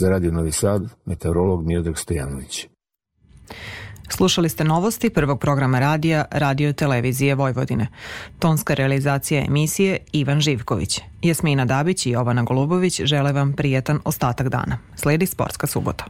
Za 0.00 0.08
Radio 0.08 0.32
Novi 0.32 0.52
Sad, 0.52 0.82
meteorolog 1.06 1.66
Miodrag 1.66 1.98
Stojanović. 1.98 2.68
Slušali 4.08 4.48
ste 4.48 4.64
novosti 4.64 5.10
prvog 5.10 5.40
programa 5.40 5.78
radija 5.78 6.24
Radio 6.30 6.72
Televizije 6.72 7.34
Vojvodine. 7.34 7.86
Tonska 8.38 8.74
realizacija 8.74 9.44
emisije 9.44 9.98
Ivan 10.12 10.40
Živković. 10.40 11.00
Jasmina 11.22 11.64
Dabić 11.64 12.06
i 12.06 12.10
Jovana 12.10 12.42
Golubović 12.42 13.00
žele 13.04 13.32
vam 13.32 13.52
prijetan 13.52 14.00
ostatak 14.04 14.48
dana. 14.48 14.78
Sledi 14.96 15.26
sportska 15.26 15.66
subota. 15.66 16.04